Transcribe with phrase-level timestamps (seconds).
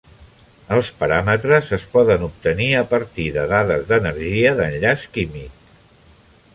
[0.77, 5.65] Els paràmetres es poden obtenir a partir de dades d'energia d'enllaç químic.